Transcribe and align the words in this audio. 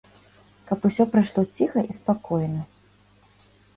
Каб 0.69 0.87
усё 0.87 1.03
прайшло 1.11 1.41
ціха 1.57 1.79
і 1.91 1.99
спакойна. 1.99 2.61